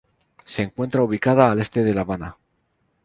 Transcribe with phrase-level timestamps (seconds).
[0.45, 2.35] Se encuentra ubicada al este de La Habana.